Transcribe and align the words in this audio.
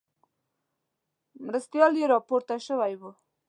مرستیال 1.45 1.93
یې 1.99 2.05
راپورته 2.13 2.55
شوی 2.67 2.93
وو. 2.99 3.11